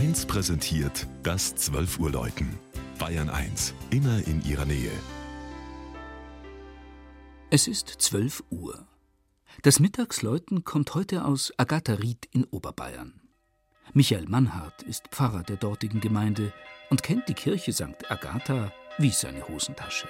1 0.00 0.24
präsentiert 0.24 1.06
das 1.22 1.54
12 1.56 1.98
Uhr 1.98 2.10
Läuten. 2.10 2.58
Bayern 2.98 3.28
1, 3.28 3.74
immer 3.90 4.26
in 4.26 4.42
ihrer 4.46 4.64
Nähe. 4.64 4.90
Es 7.50 7.68
ist 7.68 7.86
12 7.98 8.44
Uhr. 8.48 8.86
Das 9.60 9.78
Mittagsläuten 9.78 10.64
kommt 10.64 10.94
heute 10.94 11.26
aus 11.26 11.52
Agatharied 11.58 12.26
in 12.32 12.44
Oberbayern. 12.44 13.20
Michael 13.92 14.24
Mannhardt 14.26 14.82
ist 14.84 15.08
Pfarrer 15.08 15.42
der 15.42 15.56
dortigen 15.58 16.00
Gemeinde 16.00 16.54
und 16.88 17.02
kennt 17.02 17.28
die 17.28 17.34
Kirche 17.34 17.74
St. 17.74 18.10
Agatha 18.10 18.72
wie 18.96 19.10
seine 19.10 19.46
Hosentasche. 19.48 20.08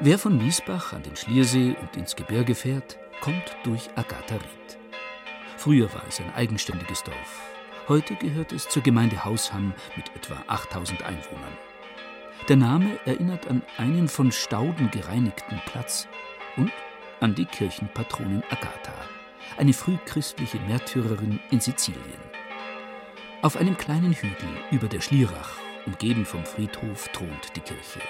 Wer 0.00 0.16
von 0.16 0.38
Miesbach 0.38 0.92
an 0.92 1.02
den 1.02 1.16
Schliersee 1.16 1.74
und 1.80 1.96
ins 1.96 2.14
Gebirge 2.14 2.54
fährt, 2.54 2.96
kommt 3.20 3.56
durch 3.64 3.90
Agatharied. 3.96 4.78
Früher 5.56 5.92
war 5.92 6.04
es 6.08 6.20
ein 6.20 6.32
eigenständiges 6.36 7.02
Dorf. 7.02 7.42
Heute 7.88 8.14
gehört 8.14 8.52
es 8.52 8.68
zur 8.68 8.84
Gemeinde 8.84 9.24
Hausham 9.24 9.74
mit 9.96 10.14
etwa 10.14 10.36
8000 10.46 11.02
Einwohnern. 11.02 11.58
Der 12.48 12.54
Name 12.54 13.00
erinnert 13.06 13.48
an 13.48 13.62
einen 13.76 14.06
von 14.06 14.30
Stauden 14.30 14.88
gereinigten 14.92 15.60
Platz 15.66 16.06
und 16.56 16.70
an 17.18 17.34
die 17.34 17.46
Kirchenpatronin 17.46 18.44
Agatha, 18.50 18.94
eine 19.56 19.72
frühchristliche 19.72 20.60
Märtyrerin 20.60 21.40
in 21.50 21.58
Sizilien. 21.58 22.22
Auf 23.42 23.56
einem 23.56 23.76
kleinen 23.76 24.12
Hügel 24.12 24.48
über 24.70 24.86
der 24.86 25.00
Schlierach, 25.00 25.50
umgeben 25.86 26.24
vom 26.24 26.44
Friedhof, 26.44 27.08
thront 27.08 27.56
die 27.56 27.60
Kirche. 27.60 28.00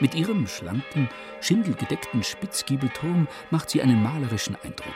Mit 0.00 0.14
ihrem 0.14 0.46
schlanken, 0.48 1.08
schindelgedeckten 1.40 2.22
Spitzgiebelturm 2.24 3.28
macht 3.50 3.70
sie 3.70 3.80
einen 3.80 4.02
malerischen 4.02 4.56
Eindruck. 4.64 4.94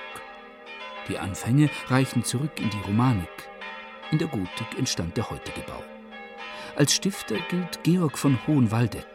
Die 1.08 1.18
Anfänge 1.18 1.70
reichen 1.86 2.24
zurück 2.24 2.60
in 2.60 2.68
die 2.70 2.80
Romanik. 2.86 3.28
In 4.10 4.18
der 4.18 4.28
Gotik 4.28 4.76
entstand 4.76 5.16
der 5.16 5.30
heutige 5.30 5.60
Bau. 5.60 5.82
Als 6.76 6.94
Stifter 6.94 7.36
gilt 7.48 7.82
Georg 7.84 8.18
von 8.18 8.38
Hohenwaldeck. 8.46 9.06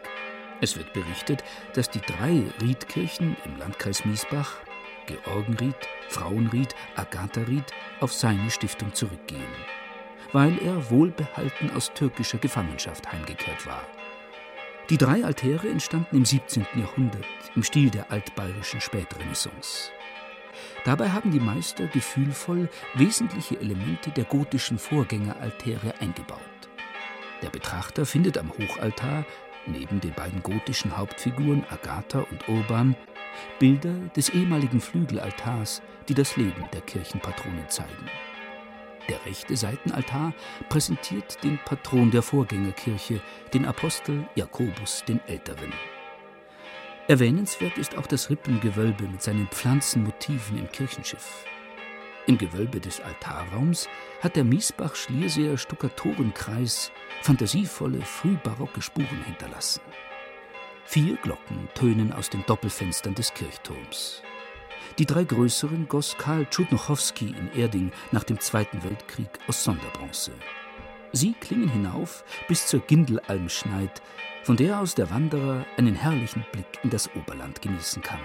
Es 0.60 0.76
wird 0.76 0.92
berichtet, 0.92 1.44
dass 1.74 1.90
die 1.90 2.00
drei 2.00 2.42
Riedkirchen 2.62 3.36
im 3.44 3.58
Landkreis 3.58 4.04
Miesbach, 4.04 4.56
Georgenried, 5.06 5.76
Frauenried, 6.08 6.74
Agatharied, 6.96 7.64
auf 8.00 8.12
seine 8.12 8.50
Stiftung 8.50 8.94
zurückgehen, 8.94 9.42
weil 10.32 10.58
er 10.62 10.90
wohlbehalten 10.90 11.70
aus 11.72 11.92
türkischer 11.92 12.38
Gefangenschaft 12.38 13.12
heimgekehrt 13.12 13.66
war. 13.66 13.82
Die 14.90 14.98
drei 14.98 15.24
Altäre 15.24 15.70
entstanden 15.70 16.16
im 16.16 16.24
17. 16.26 16.66
Jahrhundert 16.74 17.24
im 17.54 17.62
Stil 17.62 17.88
der 17.88 18.12
altbayerischen 18.12 18.82
Spätrenaissance. 18.82 19.90
Dabei 20.84 21.08
haben 21.08 21.30
die 21.30 21.40
Meister 21.40 21.86
gefühlvoll 21.86 22.68
wesentliche 22.92 23.58
Elemente 23.58 24.10
der 24.10 24.24
gotischen 24.24 24.78
Vorgängeraltäre 24.78 25.94
eingebaut. 26.00 26.40
Der 27.40 27.48
Betrachter 27.48 28.04
findet 28.04 28.36
am 28.36 28.52
Hochaltar, 28.52 29.24
neben 29.64 30.02
den 30.02 30.12
beiden 30.12 30.42
gotischen 30.42 30.94
Hauptfiguren 30.94 31.64
Agatha 31.70 32.20
und 32.30 32.46
Urban, 32.46 32.94
Bilder 33.58 33.94
des 34.14 34.28
ehemaligen 34.28 34.82
Flügelaltars, 34.82 35.80
die 36.10 36.14
das 36.14 36.36
Leben 36.36 36.68
der 36.74 36.82
Kirchenpatronin 36.82 37.70
zeigen. 37.70 38.10
Der 39.08 39.24
rechte 39.26 39.56
Seitenaltar 39.56 40.32
präsentiert 40.68 41.42
den 41.44 41.58
Patron 41.64 42.10
der 42.10 42.22
Vorgängerkirche, 42.22 43.20
den 43.52 43.66
Apostel 43.66 44.26
Jakobus 44.34 45.04
den 45.06 45.20
Älteren. 45.26 45.72
Erwähnenswert 47.06 47.76
ist 47.76 47.98
auch 47.98 48.06
das 48.06 48.30
Rippengewölbe 48.30 49.04
mit 49.04 49.22
seinen 49.22 49.46
Pflanzenmotiven 49.48 50.58
im 50.58 50.72
Kirchenschiff. 50.72 51.44
Im 52.26 52.38
Gewölbe 52.38 52.80
des 52.80 53.02
Altarraums 53.02 53.86
hat 54.22 54.36
der 54.36 54.44
Miesbach-Schlierseer 54.44 55.58
Stuckatorenkreis 55.58 56.90
fantasievolle 57.20 58.00
frühbarocke 58.00 58.80
Spuren 58.80 59.22
hinterlassen. 59.26 59.82
Vier 60.86 61.16
Glocken 61.16 61.68
tönen 61.74 62.12
aus 62.12 62.30
den 62.30 62.44
Doppelfenstern 62.46 63.14
des 63.14 63.34
Kirchturms. 63.34 64.22
Die 64.98 65.06
drei 65.06 65.24
größeren 65.24 65.88
goss 65.88 66.16
Karl 66.18 66.46
Tschudnochowski 66.46 67.34
in 67.38 67.52
Erding 67.52 67.92
nach 68.12 68.24
dem 68.24 68.40
Zweiten 68.40 68.82
Weltkrieg 68.84 69.28
aus 69.48 69.64
Sonderbronze. 69.64 70.32
Sie 71.12 71.32
klingen 71.34 71.68
hinauf 71.68 72.24
bis 72.48 72.66
zur 72.66 72.80
Gindelalmschneid, 72.80 74.02
von 74.42 74.56
der 74.56 74.80
aus 74.80 74.94
der 74.94 75.10
Wanderer 75.10 75.64
einen 75.76 75.94
herrlichen 75.94 76.44
Blick 76.52 76.66
in 76.82 76.90
das 76.90 77.08
Oberland 77.14 77.62
genießen 77.62 78.02
kann. 78.02 78.20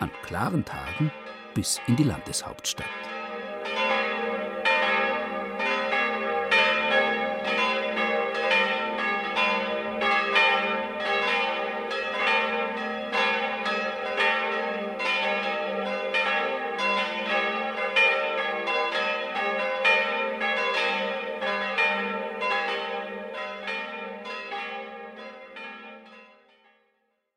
An 0.00 0.10
klaren 0.22 0.64
Tagen 0.64 1.10
bis 1.54 1.80
in 1.86 1.96
die 1.96 2.04
Landeshauptstadt. 2.04 2.86